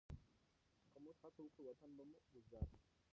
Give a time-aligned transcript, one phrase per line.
[0.91, 2.77] که موږ هڅه وکړو، وطن به مو ګلزار شي.